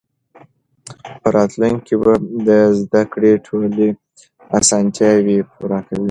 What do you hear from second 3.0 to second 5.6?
کړې ټولې اسانتیاوې